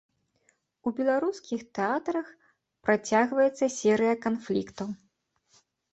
У 0.89 0.93
беларускіх 0.99 1.59
тэатрах 1.79 2.27
працягваецца 2.89 3.65
серыя 3.79 4.15
канфліктаў. 4.25 4.87